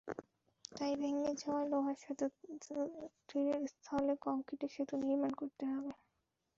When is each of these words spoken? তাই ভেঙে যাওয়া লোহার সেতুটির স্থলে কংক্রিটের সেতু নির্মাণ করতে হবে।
তাই 0.71 0.93
ভেঙে 1.01 1.31
যাওয়া 1.41 1.61
লোহার 1.71 1.97
সেতুটির 2.01 3.45
স্থলে 3.73 4.13
কংক্রিটের 4.25 4.71
সেতু 4.75 4.93
নির্মাণ 5.01 5.31
করতে 5.39 5.63
হবে। 5.71 5.91